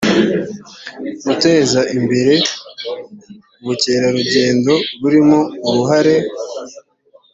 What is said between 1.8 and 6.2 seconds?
imbere ubukerarugendo burimo uruhare